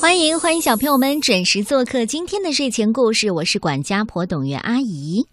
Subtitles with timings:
[0.00, 5.26] 欢迎欢迎小朋友们准时做客今天的睡前故事，我是管家婆董月阿姨。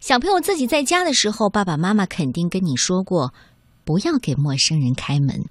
[0.00, 3.32] 小朋友自己在家的时候，爸爸妈妈肯定跟你说过，
[3.86, 5.46] 不要给陌生人开门。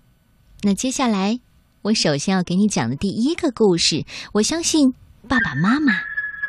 [0.62, 1.39] 那接下来，
[1.82, 4.94] 我首先要给你讲的第一个故事，我相信
[5.28, 5.94] 爸爸妈妈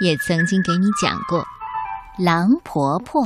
[0.01, 1.41] 也曾经给你讲过
[2.23, 3.23] 《狼婆婆》，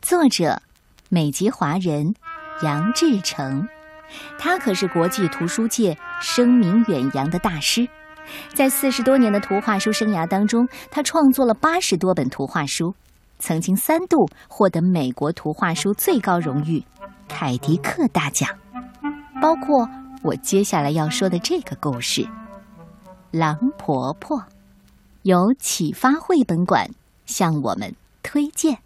[0.00, 0.62] 作者
[1.08, 2.14] 美籍华人
[2.62, 3.66] 杨志成。
[4.38, 7.88] 他可是国际图书界声名远扬的大师，
[8.54, 12.94] 在四十多年的图画书生涯当中，他创作了八十多本图画书，
[13.38, 16.82] 曾经三度获得美国图画书最高荣誉
[17.28, 18.48] 凯迪克大奖。
[19.40, 19.88] 包括
[20.22, 22.22] 我接下来要说的这个故事
[23.30, 24.36] 《狼婆婆》，
[25.22, 26.90] 由启发绘本馆
[27.24, 28.78] 向我们推荐。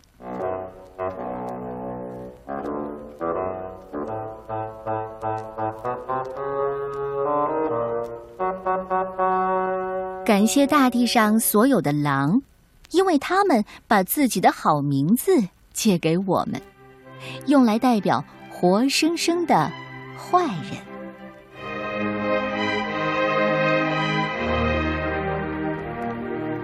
[10.33, 12.41] 感谢大地上所有的狼，
[12.92, 15.30] 因为他们把自己的好名字
[15.74, 16.58] 借给我们，
[17.48, 19.70] 用来代表活生生的
[20.16, 20.72] 坏人。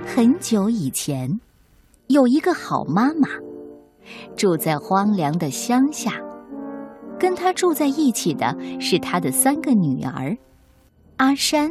[0.07, 1.39] 很久以前，
[2.07, 3.29] 有一个好妈妈，
[4.35, 6.13] 住在荒凉的乡下，
[7.19, 10.35] 跟她住在一起的是她的三个女儿：
[11.19, 11.71] 阿山、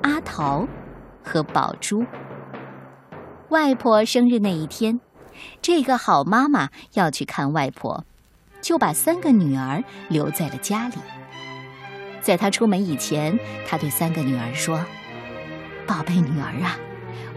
[0.00, 0.66] 阿桃。
[1.28, 2.04] 和宝珠。
[3.50, 5.00] 外婆生日那一天，
[5.60, 8.04] 这个好妈妈要去看外婆，
[8.62, 10.96] 就把三个女儿留在了家里。
[12.20, 14.84] 在她出门以前，她对三个女儿说
[15.86, 16.76] ：“宝贝女儿啊，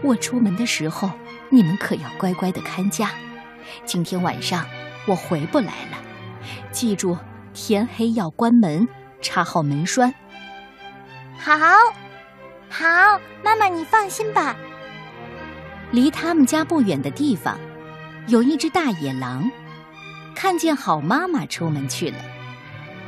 [0.02, 1.10] 我出门的时候，
[1.50, 3.10] 你们可要乖乖的看家。
[3.84, 4.66] 今天晚上
[5.06, 5.98] 我回不来了，
[6.72, 7.16] 记住
[7.54, 8.88] 天黑要关门，
[9.20, 10.12] 插好门栓。”
[11.38, 12.01] 好。
[12.72, 14.56] 好，妈妈，你放心吧。
[15.90, 17.58] 离他们家不远的地方，
[18.28, 19.50] 有一只大野狼，
[20.34, 22.16] 看见好妈妈出门去了。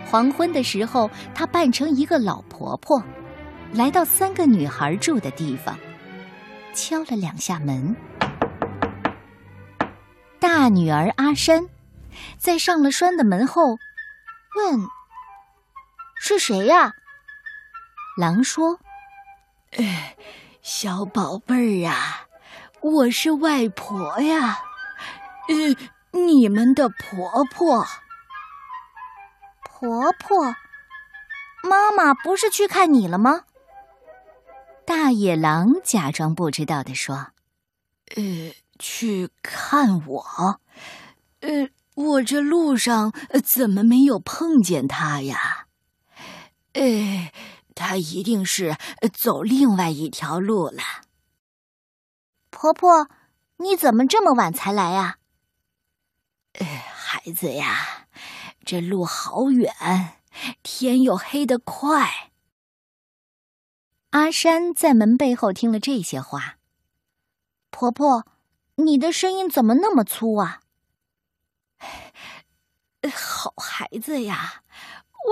[0.04, 3.02] 黄昏的时候，它扮成一个老婆婆，
[3.72, 5.78] 来到三个女孩住的地方，
[6.74, 7.96] 敲了两下门。
[10.38, 11.66] 大女儿阿山，
[12.36, 13.78] 在上了栓的门后，
[14.56, 14.80] 问
[16.20, 16.92] ：“是谁呀？”
[18.20, 18.78] 狼说。
[19.76, 20.16] 哎，
[20.62, 22.28] 小宝贝儿啊，
[22.80, 24.60] 我是外婆呀，
[25.48, 25.76] 呃，
[26.12, 27.84] 你们的婆婆。
[29.64, 30.54] 婆婆，
[31.64, 33.42] 妈妈不是去看你了吗？
[34.86, 37.32] 大野狼假装不知道的说
[38.14, 40.60] ：“呃，去看我？
[41.40, 43.12] 呃，我这路上
[43.42, 45.66] 怎么没有碰见他呀？
[46.74, 47.32] 哎。”
[47.74, 48.76] 他一定是
[49.12, 50.82] 走另外一条路了。
[52.50, 53.08] 婆婆，
[53.56, 55.18] 你怎么这么晚才来呀？
[56.52, 58.06] 呃，孩子呀，
[58.64, 59.74] 这路好远，
[60.62, 62.30] 天又黑得快。
[64.10, 66.58] 阿山在门背后听了这些话。
[67.70, 68.24] 婆婆，
[68.76, 70.60] 你的声音怎么那么粗啊？
[73.12, 74.62] 好孩子呀，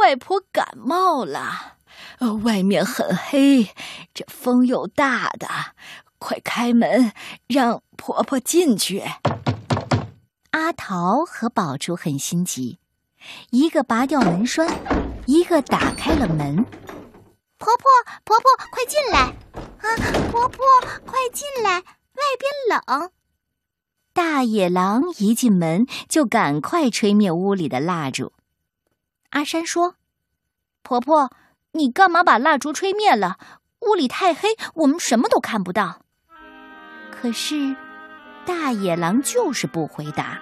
[0.01, 1.79] 外婆感冒了。
[2.19, 3.69] 呃，外面很黑，
[4.15, 5.49] 这风又大的，
[6.19, 7.13] 快开门，
[7.47, 9.03] 让婆婆进去。
[10.51, 12.79] 阿桃和宝珠很心急，
[13.51, 14.69] 一个拔掉门栓，
[15.27, 16.65] 一个打开了门。
[17.59, 17.85] 婆婆，
[18.25, 19.35] 婆婆，快进来！
[19.79, 19.97] 啊，
[20.31, 20.65] 婆婆，
[21.07, 23.11] 快进来，外边冷。
[24.13, 28.33] 大野狼一进门就赶快吹灭屋里的蜡烛。
[29.31, 29.95] 阿山说
[30.83, 31.33] ：“婆婆。”
[31.73, 33.39] 你干嘛把蜡烛吹灭了？
[33.81, 36.01] 屋里太黑，我们什么都看不到。
[37.11, 37.75] 可是，
[38.45, 40.39] 大野狼就是不回答。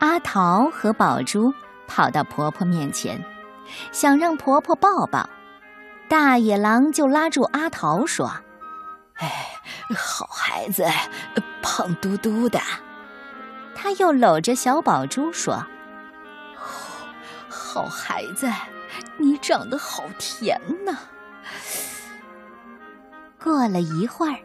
[0.00, 1.54] 阿桃和宝珠
[1.86, 3.24] 跑到婆婆面前，
[3.90, 5.28] 想让婆婆抱抱。
[6.08, 8.30] 大野狼就拉住阿桃说
[9.16, 9.46] ：“哎，
[9.96, 10.84] 好孩子，
[11.62, 12.60] 胖嘟嘟的。”
[13.74, 15.64] 他又搂着小宝珠说
[17.48, 18.50] ：“好孩子。”
[19.18, 20.96] 你长得好甜呐！
[23.42, 24.38] 过了一会儿，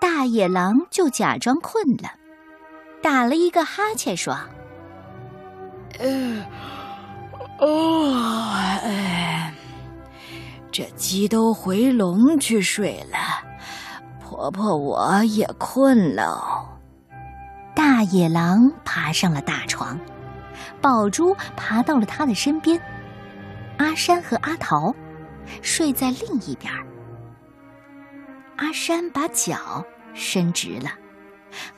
[0.00, 2.10] 大野狼就假装困了，
[3.02, 4.36] 打了一个哈欠，说
[6.00, 6.44] ：“呃，
[7.60, 8.14] 哦，
[8.82, 9.52] 哎，
[10.72, 13.18] 这鸡都回笼去睡了，
[14.20, 16.66] 婆婆我也困喽。”
[17.76, 19.98] 大野狼爬上了大床，
[20.80, 22.80] 宝珠爬到了他的身边。
[23.78, 24.94] 阿山和阿桃
[25.62, 26.72] 睡在另一边，
[28.56, 29.84] 阿山把脚
[30.14, 30.90] 伸直了，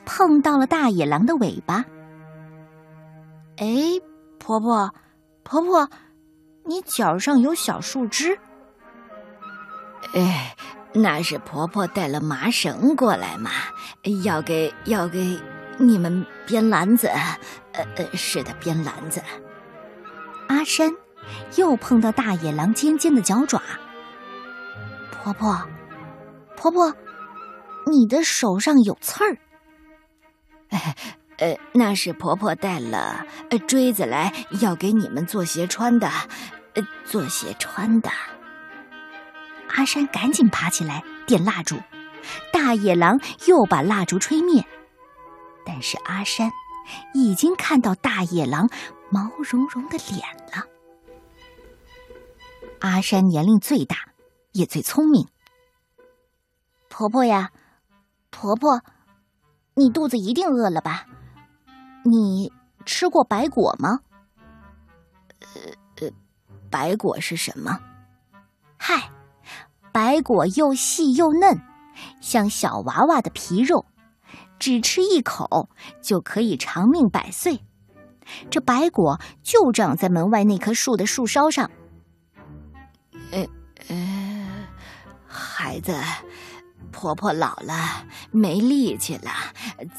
[0.05, 1.83] 碰到了大野狼的尾巴。
[3.57, 3.65] 哎，
[4.37, 4.93] 婆婆，
[5.43, 5.89] 婆婆，
[6.63, 8.37] 你脚上有小树枝。
[10.13, 10.55] 哎，
[10.93, 13.49] 那是婆婆带了麻绳过来嘛，
[14.23, 15.39] 要给要给
[15.79, 17.07] 你们编篮子。
[17.07, 19.21] 呃呃，是的，编篮子。
[20.47, 20.91] 阿山
[21.55, 23.61] 又碰到大野狼尖尖的脚爪。
[25.11, 25.61] 婆婆，
[26.55, 26.93] 婆婆，
[27.85, 29.37] 你的手上有刺儿。
[30.69, 30.95] 哎，
[31.39, 33.25] 呃，那是婆婆带了
[33.67, 36.09] 锥子来，要给你们做鞋穿的，
[36.73, 38.09] 呃，做鞋穿的。
[39.69, 41.77] 阿山赶紧爬起来点蜡烛，
[42.51, 44.65] 大野狼又把蜡烛吹灭，
[45.65, 46.51] 但是阿山
[47.13, 48.69] 已经看到大野狼
[49.09, 50.21] 毛茸茸的脸
[50.53, 50.65] 了。
[52.79, 53.95] 阿山年龄最大，
[54.51, 55.27] 也最聪明。
[56.89, 57.51] 婆婆呀，
[58.29, 58.81] 婆婆，
[59.75, 61.05] 你肚子一定饿了吧？
[62.03, 62.51] 你
[62.85, 63.99] 吃过白果吗？
[65.39, 65.47] 呃
[66.01, 66.11] 呃，
[66.69, 67.79] 白果是什么？
[68.77, 69.11] 嗨。
[69.91, 71.59] 白果又细又嫩，
[72.21, 73.87] 像小娃娃的皮肉，
[74.59, 75.69] 只吃一口
[76.03, 77.65] 就可以长命百岁。
[78.51, 81.71] 这白果就长在门外那棵树的树梢上。
[85.77, 85.95] 孩子，
[86.91, 89.29] 婆婆老了，没力气了，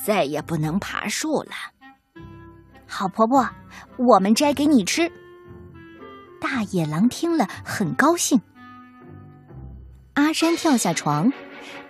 [0.04, 1.52] 再也不能爬树了。
[2.84, 3.48] 好，婆婆，
[3.96, 5.08] 我们摘给你吃。
[6.40, 8.40] 大野狼听了很高兴。
[10.14, 11.32] 阿山跳下床，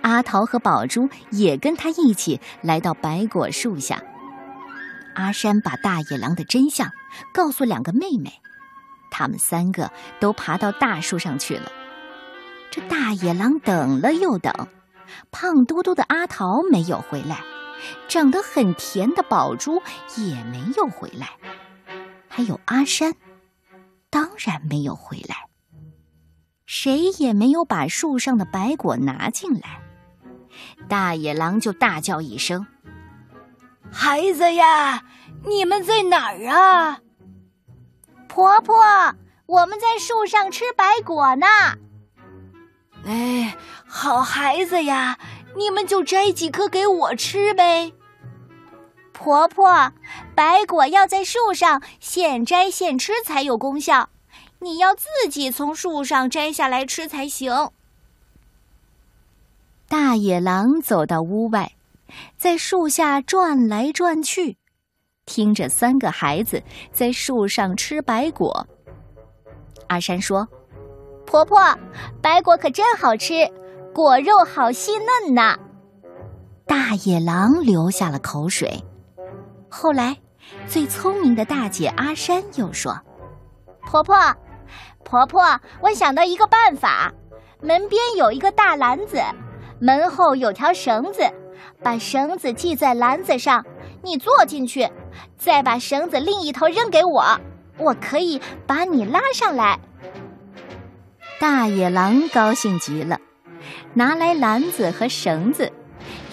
[0.03, 4.03] 阿桃和宝珠也跟他一起来到白果树下。
[5.15, 6.91] 阿山把大野狼的真相
[7.33, 8.35] 告诉两个妹妹，
[9.11, 11.73] 他们三个都爬到大树上去了。
[12.71, 14.53] 这大野狼等了又等，
[15.31, 17.43] 胖嘟嘟的阿桃没有回来，
[18.09, 19.83] 长得很甜的宝珠
[20.17, 21.31] 也没有回来，
[22.29, 23.15] 还有阿山，
[24.11, 25.49] 当然没有回来。
[26.67, 29.81] 谁也没有把树上的白果拿进来，
[30.89, 32.67] 大野狼就大叫一声
[33.91, 35.03] ：“孩子呀，
[35.47, 37.01] 你们在哪儿啊？”
[38.29, 38.77] 婆婆，
[39.47, 41.47] 我们在树上吃白果呢。
[43.05, 43.57] 哎，
[43.87, 45.19] 好孩子呀，
[45.57, 47.93] 你们就摘几颗给我吃呗。
[49.13, 49.93] 婆婆，
[50.35, 54.11] 白果要在树上现摘现吃才有功效。
[54.61, 57.71] 你要自己从树上摘下来吃才行。
[59.89, 61.73] 大野狼走到屋外，
[62.37, 64.57] 在树下转来转去，
[65.25, 66.63] 听着三个孩子
[66.93, 68.67] 在树上吃白果。
[69.87, 70.47] 阿山说
[71.29, 71.61] ：“婆婆，
[72.23, 73.35] 白果可真好吃，
[73.93, 75.59] 果肉好细嫩呐。”
[76.67, 78.83] 大野狼流下了口水。
[79.69, 80.17] 后来，
[80.67, 82.99] 最聪明的大姐阿山又说
[83.85, 84.17] ：“婆婆。”
[85.05, 85.43] 婆婆，
[85.83, 87.13] 我想到一个办法，
[87.61, 89.23] 门边有一个大篮子，
[89.79, 91.23] 门后有条绳子，
[91.83, 93.65] 把绳子系在篮子上，
[94.03, 94.89] 你坐进去，
[95.37, 97.23] 再把绳子另一头扔给我，
[97.77, 99.79] 我可以把你拉上来。
[101.41, 103.21] 大野狼高兴极了，
[103.95, 105.73] 拿来篮子和绳子，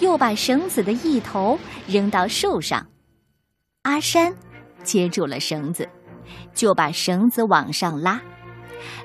[0.00, 2.84] 又把绳子的一头扔到树上。
[3.82, 4.34] 阿山
[4.82, 5.88] 接住了绳子，
[6.52, 8.20] 就把绳子往上拉。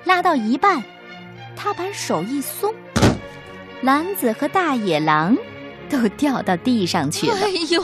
[0.04, 0.84] 拉到一半，
[1.56, 2.74] 他把手一松，
[3.82, 5.38] 篮子和大野狼
[5.88, 7.36] 都掉到地上去了。
[7.36, 7.84] 哎呦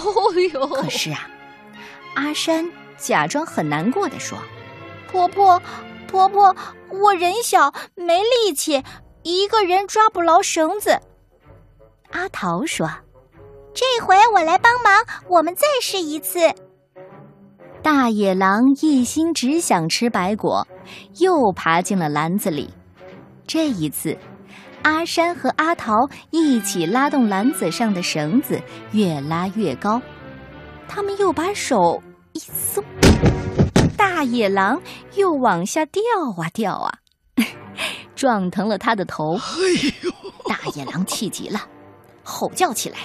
[0.53, 0.67] 呦！
[0.67, 1.29] 可是啊，
[2.15, 4.39] 阿山假装很难过的说
[5.11, 5.61] ：“婆婆，
[6.07, 6.55] 婆婆，
[6.89, 8.83] 我人小没力气，
[9.23, 10.99] 一个人抓不牢绳子。”
[12.11, 12.89] 阿桃说
[13.75, 16.39] ：“这回我来帮忙，我们再试一次。”
[17.83, 20.67] 大野狼一心只想吃白果，
[21.19, 22.73] 又爬进了篮子里。
[23.45, 24.17] 这一次，
[24.83, 25.93] 阿山和阿桃
[26.31, 28.61] 一起拉动篮子上的绳子，
[28.91, 30.01] 越拉越高。
[30.87, 32.01] 他们又把手
[32.33, 32.83] 一松，
[33.97, 34.81] 大野狼
[35.15, 36.01] 又往下掉
[36.37, 36.99] 啊掉啊，
[38.15, 39.35] 撞疼了他的头。
[39.35, 40.11] 哎呦！
[40.45, 41.59] 大野狼气急了，
[42.23, 42.99] 吼叫起来，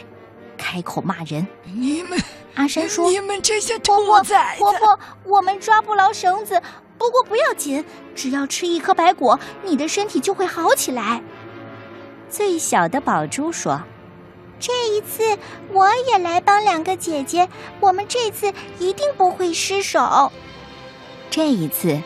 [0.56, 2.18] 开口骂人：“你们！”
[2.54, 6.60] 阿山说：“你们这些兔崽子，婆婆，我们抓不牢绳子，
[6.98, 7.84] 不过不要紧，
[8.14, 11.22] 只要吃一颗白果，你的身体就会好起来。”
[12.28, 13.82] 最小的宝珠说
[14.60, 15.36] ：“这一次
[15.72, 17.48] 我也来帮两个姐姐，
[17.80, 20.30] 我们这次一定不会失手。”
[21.32, 21.98] 这一次，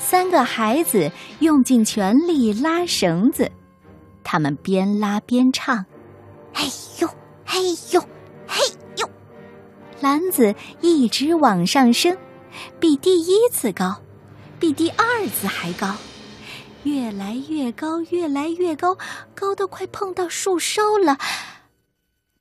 [0.00, 3.48] 三个孩子用尽全力拉绳子，
[4.24, 5.86] 他们边拉边唱
[6.52, 6.64] ：“嘿
[7.00, 7.08] 呦，
[7.46, 7.60] 嘿
[7.92, 8.00] 呦，
[8.48, 8.58] 嘿
[8.96, 9.08] 呦！”
[10.02, 12.18] 篮子一直往上升，
[12.80, 14.02] 比第一次高，
[14.58, 15.94] 比第二次还高，
[16.82, 18.98] 越来越高，越来越高，
[19.36, 21.16] 高的快碰到树梢了。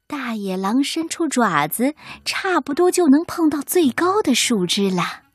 [0.07, 1.93] 大野狼伸出爪子，
[2.25, 5.26] 差不多就能碰到最高的树枝了。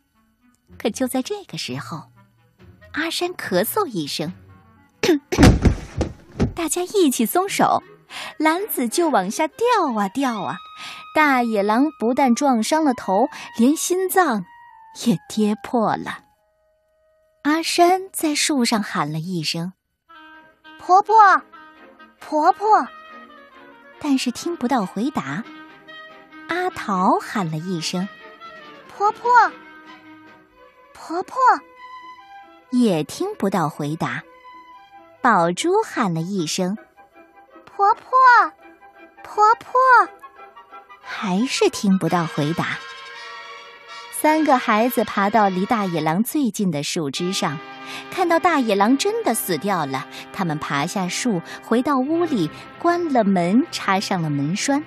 [0.83, 2.03] 可就在这个时候，
[2.93, 4.33] 阿山咳嗽一声，
[6.57, 7.85] 大家一起松手，
[8.37, 10.57] 篮子就往下掉啊掉啊！
[11.15, 14.45] 大野狼不但撞伤了头，连心脏
[15.07, 16.25] 也跌破了。
[17.45, 19.73] 阿山在树上喊了一声
[20.81, 21.15] ：“婆婆，
[22.19, 22.89] 婆婆。”
[24.01, 25.45] 但是听不到回答。
[26.49, 28.09] 阿桃喊了一声
[28.89, 29.31] ：“婆婆，
[31.03, 31.37] 婆婆。”
[32.71, 34.23] 也听不到回答。
[35.21, 36.77] 宝珠喊了一声
[37.67, 38.03] ：“婆婆，
[39.25, 39.73] 婆婆。”
[41.03, 42.79] 还是听不到回答。
[44.13, 47.59] 三个孩子爬到离大野狼最近的树枝上。
[48.11, 54.83] 看到大野狼真的死掉了，他们爬下树，回到屋里，关了门，插上了门栓，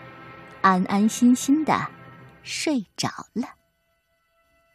[0.62, 1.88] 安安心心的
[2.42, 3.50] 睡着了。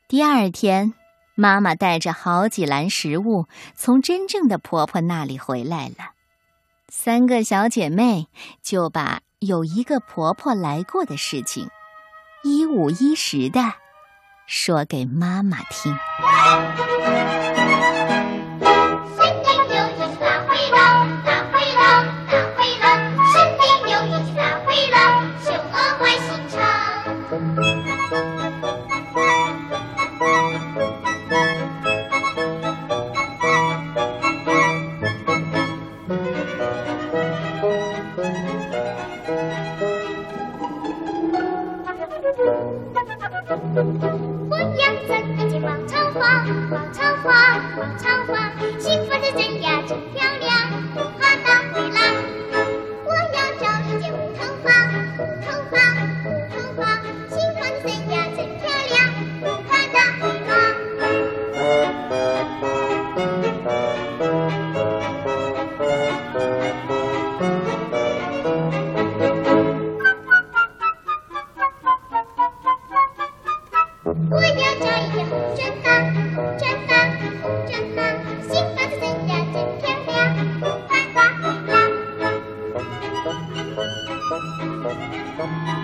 [0.07, 0.95] 第二天，
[1.35, 6.13] 妈妈带着好几篮食物从真正的婆婆那里回来了，
[6.89, 8.29] 三个小姐妹
[8.63, 11.69] 就把有一个婆婆来过的事情，
[12.45, 13.61] 一五一十的
[14.47, 15.97] 说给妈妈听。
[46.71, 48.53] 广场花，广场花，
[85.41, 85.80] Bye.